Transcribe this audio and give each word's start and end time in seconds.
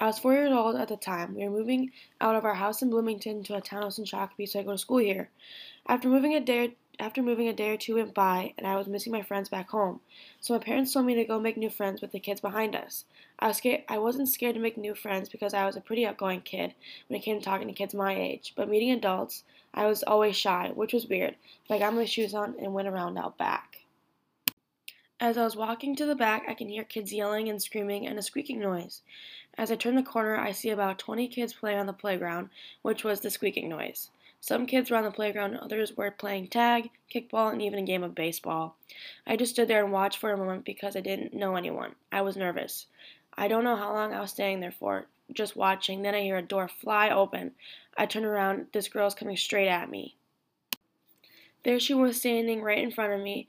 I 0.00 0.06
was 0.06 0.20
four 0.20 0.32
years 0.32 0.52
old 0.52 0.76
at 0.76 0.86
the 0.86 0.96
time. 0.96 1.34
We 1.34 1.42
were 1.42 1.58
moving 1.58 1.90
out 2.20 2.36
of 2.36 2.44
our 2.44 2.54
house 2.54 2.82
in 2.82 2.90
Bloomington 2.90 3.42
to 3.42 3.56
a 3.56 3.60
townhouse 3.60 3.98
in 3.98 4.04
Shakopee, 4.04 4.48
so 4.48 4.60
I 4.60 4.62
go 4.62 4.70
to 4.70 4.78
school 4.78 4.98
here. 4.98 5.28
After 5.88 6.08
moving 6.08 6.34
a 6.34 6.40
day 6.40 6.76
after 7.00 7.20
moving 7.20 7.48
a 7.48 7.52
day 7.52 7.70
or 7.70 7.76
two 7.76 7.96
went 7.96 8.14
by 8.14 8.54
and 8.56 8.64
I 8.64 8.76
was 8.76 8.86
missing 8.86 9.10
my 9.10 9.22
friends 9.22 9.48
back 9.48 9.70
home. 9.70 10.00
So 10.40 10.54
my 10.54 10.60
parents 10.60 10.92
told 10.92 11.06
me 11.06 11.16
to 11.16 11.24
go 11.24 11.40
make 11.40 11.56
new 11.56 11.70
friends 11.70 12.00
with 12.00 12.12
the 12.12 12.20
kids 12.20 12.40
behind 12.40 12.76
us. 12.76 13.06
I 13.40 13.48
was 13.48 13.56
scared 13.56 13.82
I 13.88 13.98
wasn't 13.98 14.28
scared 14.28 14.54
to 14.54 14.60
make 14.60 14.76
new 14.76 14.94
friends 14.94 15.28
because 15.28 15.52
I 15.52 15.66
was 15.66 15.74
a 15.74 15.80
pretty 15.80 16.06
outgoing 16.06 16.42
kid 16.42 16.74
when 17.08 17.18
it 17.18 17.24
came 17.24 17.40
to 17.40 17.44
talking 17.44 17.66
to 17.66 17.74
kids 17.74 17.92
my 17.92 18.14
age, 18.14 18.52
but 18.56 18.68
meeting 18.68 18.92
adults, 18.92 19.42
I 19.74 19.86
was 19.86 20.04
always 20.04 20.36
shy, 20.36 20.70
which 20.72 20.92
was 20.92 21.08
weird. 21.08 21.34
But 21.68 21.74
I 21.74 21.78
got 21.80 21.94
my 21.94 22.04
shoes 22.04 22.34
on 22.34 22.54
and 22.60 22.72
went 22.72 22.86
around 22.86 23.18
out 23.18 23.36
back. 23.36 23.80
As 25.20 25.36
I 25.36 25.42
was 25.42 25.56
walking 25.56 25.96
to 25.96 26.06
the 26.06 26.14
back, 26.14 26.44
I 26.46 26.54
can 26.54 26.68
hear 26.68 26.84
kids 26.84 27.12
yelling 27.12 27.48
and 27.48 27.60
screaming 27.60 28.06
and 28.06 28.16
a 28.18 28.22
squeaking 28.22 28.60
noise. 28.60 29.02
As 29.54 29.72
I 29.72 29.74
turn 29.74 29.96
the 29.96 30.02
corner, 30.04 30.36
I 30.36 30.52
see 30.52 30.70
about 30.70 31.00
20 31.00 31.26
kids 31.26 31.52
playing 31.52 31.80
on 31.80 31.86
the 31.86 31.92
playground, 31.92 32.50
which 32.82 33.02
was 33.02 33.20
the 33.20 33.30
squeaking 33.30 33.68
noise. 33.68 34.10
Some 34.40 34.64
kids 34.64 34.90
were 34.90 34.96
on 34.96 35.02
the 35.02 35.10
playground, 35.10 35.56
others 35.56 35.96
were 35.96 36.12
playing 36.12 36.46
tag, 36.46 36.90
kickball, 37.12 37.52
and 37.52 37.60
even 37.60 37.80
a 37.80 37.82
game 37.82 38.04
of 38.04 38.14
baseball. 38.14 38.76
I 39.26 39.36
just 39.36 39.54
stood 39.54 39.66
there 39.66 39.82
and 39.82 39.92
watched 39.92 40.18
for 40.18 40.30
a 40.30 40.36
moment 40.36 40.64
because 40.64 40.94
I 40.94 41.00
didn't 41.00 41.34
know 41.34 41.56
anyone. 41.56 41.96
I 42.12 42.22
was 42.22 42.36
nervous. 42.36 42.86
I 43.36 43.48
don't 43.48 43.64
know 43.64 43.74
how 43.74 43.92
long 43.92 44.14
I 44.14 44.20
was 44.20 44.30
standing 44.30 44.60
there 44.60 44.70
for, 44.70 45.06
just 45.32 45.56
watching. 45.56 46.02
Then 46.02 46.14
I 46.14 46.20
hear 46.20 46.36
a 46.36 46.42
door 46.42 46.68
fly 46.68 47.10
open. 47.10 47.52
I 47.96 48.06
turn 48.06 48.24
around. 48.24 48.68
This 48.72 48.86
girl 48.86 49.08
is 49.08 49.14
coming 49.14 49.36
straight 49.36 49.68
at 49.68 49.90
me. 49.90 50.14
There 51.64 51.80
she 51.80 51.94
was 51.94 52.18
standing 52.18 52.62
right 52.62 52.78
in 52.78 52.92
front 52.92 53.12
of 53.12 53.20
me, 53.20 53.48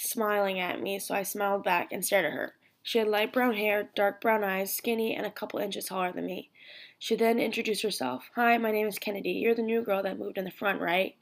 smiling 0.00 0.60
at 0.60 0.80
me, 0.80 0.98
so 0.98 1.14
I 1.14 1.22
smiled 1.22 1.64
back 1.64 1.92
and 1.92 2.04
stared 2.04 2.24
at 2.24 2.32
her. 2.32 2.54
She 2.82 2.98
had 2.98 3.08
light 3.08 3.32
brown 3.32 3.54
hair, 3.54 3.90
dark 3.96 4.20
brown 4.20 4.44
eyes, 4.44 4.74
skinny, 4.74 5.14
and 5.14 5.26
a 5.26 5.30
couple 5.30 5.58
inches 5.58 5.86
taller 5.86 6.12
than 6.12 6.26
me. 6.26 6.50
She 6.98 7.16
then 7.16 7.38
introduced 7.38 7.82
herself. 7.82 8.30
Hi, 8.36 8.56
my 8.58 8.70
name 8.70 8.86
is 8.86 8.98
Kennedy. 8.98 9.32
You're 9.32 9.54
the 9.54 9.62
new 9.62 9.82
girl 9.82 10.02
that 10.02 10.18
moved 10.18 10.38
in 10.38 10.44
the 10.44 10.50
front, 10.50 10.80
right? 10.80 11.14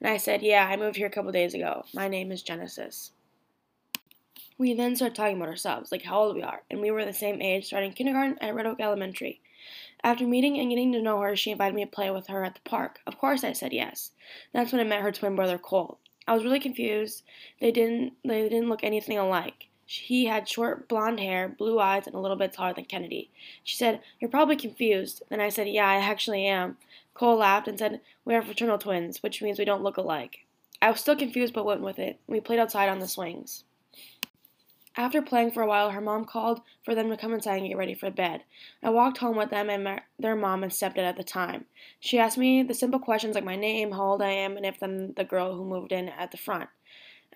And 0.00 0.08
I 0.08 0.16
said, 0.16 0.42
Yeah, 0.42 0.66
I 0.66 0.76
moved 0.76 0.96
here 0.96 1.06
a 1.06 1.10
couple 1.10 1.32
days 1.32 1.54
ago. 1.54 1.84
My 1.92 2.08
name 2.08 2.32
is 2.32 2.42
Genesis. 2.42 3.12
We 4.56 4.74
then 4.74 4.96
started 4.96 5.14
talking 5.14 5.36
about 5.36 5.48
ourselves, 5.48 5.92
like 5.92 6.02
how 6.02 6.18
old 6.18 6.36
we 6.36 6.42
are, 6.42 6.62
and 6.70 6.80
we 6.80 6.90
were 6.90 7.04
the 7.04 7.12
same 7.12 7.42
age, 7.42 7.66
starting 7.66 7.92
kindergarten 7.92 8.38
at 8.40 8.54
Red 8.54 8.66
Oak 8.66 8.80
Elementary. 8.80 9.40
After 10.02 10.26
meeting 10.26 10.58
and 10.58 10.70
getting 10.70 10.92
to 10.92 11.02
know 11.02 11.20
her, 11.20 11.36
she 11.36 11.50
invited 11.50 11.74
me 11.74 11.84
to 11.84 11.90
play 11.90 12.10
with 12.10 12.28
her 12.28 12.44
at 12.44 12.54
the 12.54 12.60
park. 12.68 13.00
Of 13.06 13.18
course, 13.18 13.44
I 13.44 13.52
said 13.52 13.72
yes. 13.72 14.12
That's 14.52 14.72
when 14.72 14.80
I 14.80 14.84
met 14.84 15.02
her 15.02 15.12
twin 15.12 15.36
brother 15.36 15.58
Cole. 15.58 15.98
I 16.28 16.34
was 16.34 16.44
really 16.44 16.60
confused. 16.60 17.24
They 17.58 17.72
didn't 17.72 18.12
they 18.22 18.42
didn't 18.48 18.68
look 18.68 18.84
anything 18.84 19.16
alike. 19.16 19.68
He 19.86 20.26
had 20.26 20.46
short 20.46 20.86
blonde 20.86 21.20
hair, 21.20 21.48
blue 21.48 21.80
eyes, 21.80 22.06
and 22.06 22.14
a 22.14 22.20
little 22.20 22.36
bit 22.36 22.52
taller 22.52 22.74
than 22.74 22.84
Kennedy. 22.84 23.30
She 23.64 23.74
said, 23.74 24.02
You're 24.20 24.30
probably 24.30 24.56
confused. 24.56 25.22
Then 25.30 25.40
I 25.40 25.48
said, 25.48 25.70
Yeah, 25.70 25.88
I 25.88 25.96
actually 25.96 26.44
am. 26.44 26.76
Cole 27.14 27.38
laughed 27.38 27.66
and 27.66 27.78
said, 27.78 28.02
We 28.26 28.34
are 28.34 28.42
fraternal 28.42 28.76
twins, 28.76 29.22
which 29.22 29.40
means 29.40 29.58
we 29.58 29.64
don't 29.64 29.82
look 29.82 29.96
alike. 29.96 30.44
I 30.82 30.90
was 30.90 31.00
still 31.00 31.16
confused 31.16 31.54
but 31.54 31.64
went 31.64 31.80
with 31.80 31.98
it. 31.98 32.20
We 32.26 32.40
played 32.40 32.58
outside 32.58 32.90
on 32.90 32.98
the 32.98 33.08
swings. 33.08 33.64
After 34.98 35.22
playing 35.22 35.52
for 35.52 35.62
a 35.62 35.66
while, 35.68 35.90
her 35.90 36.00
mom 36.00 36.24
called 36.24 36.60
for 36.82 36.92
them 36.92 37.08
to 37.08 37.16
come 37.16 37.32
inside 37.32 37.58
and 37.58 37.68
get 37.68 37.76
ready 37.76 37.94
for 37.94 38.10
bed. 38.10 38.42
I 38.82 38.90
walked 38.90 39.18
home 39.18 39.36
with 39.36 39.50
them 39.50 39.70
and 39.70 39.84
my, 39.84 40.00
their 40.18 40.34
mom 40.34 40.64
and 40.64 40.72
stepdad 40.72 41.04
at 41.04 41.16
the 41.16 41.22
time. 41.22 41.66
She 42.00 42.18
asked 42.18 42.36
me 42.36 42.64
the 42.64 42.74
simple 42.74 42.98
questions 42.98 43.36
like 43.36 43.44
my 43.44 43.54
name, 43.54 43.92
how 43.92 44.02
old 44.02 44.22
I 44.22 44.30
am, 44.30 44.56
and 44.56 44.66
if 44.66 44.82
I'm 44.82 45.12
the 45.12 45.22
girl 45.22 45.54
who 45.54 45.64
moved 45.64 45.92
in 45.92 46.08
at 46.08 46.32
the 46.32 46.36
front. 46.36 46.68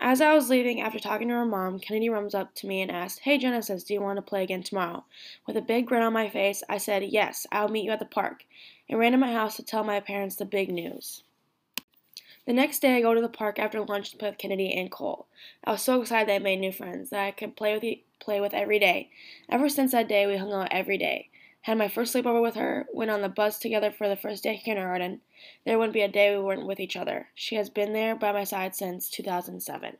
As 0.00 0.22
I 0.22 0.32
was 0.32 0.48
leaving 0.48 0.80
after 0.80 0.98
talking 0.98 1.28
to 1.28 1.34
her 1.34 1.44
mom, 1.44 1.80
Kennedy 1.80 2.08
runs 2.08 2.34
up 2.34 2.54
to 2.54 2.66
me 2.66 2.80
and 2.80 2.90
asked, 2.90 3.20
Hey 3.20 3.36
Genesis, 3.36 3.84
do 3.84 3.92
you 3.92 4.00
want 4.00 4.16
to 4.16 4.22
play 4.22 4.42
again 4.42 4.62
tomorrow? 4.62 5.04
With 5.46 5.58
a 5.58 5.60
big 5.60 5.86
grin 5.86 6.02
on 6.02 6.14
my 6.14 6.30
face, 6.30 6.62
I 6.66 6.78
said, 6.78 7.02
Yes, 7.02 7.46
I'll 7.52 7.68
meet 7.68 7.84
you 7.84 7.90
at 7.90 7.98
the 7.98 8.06
park, 8.06 8.46
and 8.88 8.98
ran 8.98 9.12
to 9.12 9.18
my 9.18 9.34
house 9.34 9.56
to 9.56 9.62
tell 9.62 9.84
my 9.84 10.00
parents 10.00 10.36
the 10.36 10.46
big 10.46 10.70
news. 10.70 11.24
The 12.46 12.52
next 12.52 12.80
day, 12.80 12.96
I 12.96 13.00
go 13.00 13.14
to 13.14 13.20
the 13.20 13.28
park 13.28 13.58
after 13.58 13.80
lunch 13.80 14.10
to 14.10 14.16
play 14.16 14.30
with 14.30 14.38
Kennedy 14.38 14.72
and 14.72 14.90
Cole. 14.90 15.26
I 15.64 15.72
was 15.72 15.82
so 15.82 16.00
excited 16.00 16.28
that 16.28 16.36
I 16.36 16.38
made 16.38 16.60
new 16.60 16.72
friends 16.72 17.10
that 17.10 17.20
I 17.20 17.30
could 17.30 17.56
play 17.56 17.74
with 17.74 17.98
play 18.18 18.40
with 18.40 18.54
every 18.54 18.78
day. 18.78 19.10
Ever 19.48 19.68
since 19.68 19.92
that 19.92 20.08
day, 20.08 20.26
we 20.26 20.36
hung 20.36 20.52
out 20.52 20.68
every 20.70 20.98
day. 20.98 21.28
Had 21.62 21.76
my 21.76 21.88
first 21.88 22.14
sleepover 22.14 22.40
with 22.40 22.54
her, 22.54 22.86
went 22.92 23.10
on 23.10 23.20
the 23.20 23.28
bus 23.28 23.58
together 23.58 23.90
for 23.90 24.08
the 24.08 24.16
first 24.16 24.42
day 24.42 24.56
kindergarten. 24.56 25.20
There 25.66 25.78
wouldn't 25.78 25.92
be 25.92 26.00
a 26.00 26.08
day 26.08 26.34
we 26.34 26.42
weren't 26.42 26.66
with 26.66 26.80
each 26.80 26.96
other. 26.96 27.28
She 27.34 27.56
has 27.56 27.68
been 27.68 27.92
there 27.92 28.16
by 28.16 28.32
my 28.32 28.44
side 28.44 28.74
since 28.74 29.10
2007. 29.10 29.98